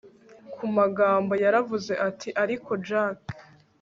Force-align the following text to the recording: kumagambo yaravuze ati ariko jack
kumagambo 0.55 1.33
yaravuze 1.43 1.93
ati 2.07 2.29
ariko 2.43 2.71
jack 2.87 3.19